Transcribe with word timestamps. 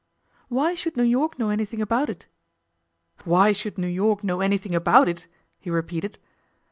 'Why 0.47 0.73
should 0.73 0.97
New 0.97 1.03
York 1.03 1.37
know 1.37 1.51
anything 1.51 1.79
about 1.79 2.09
it?' 2.09 2.25
'Why 3.23 3.51
should 3.51 3.77
New 3.77 3.85
York 3.85 4.23
know 4.23 4.41
anything 4.41 4.73
about 4.73 5.07
it!' 5.07 5.27
he 5.59 5.69
repeated. 5.69 6.17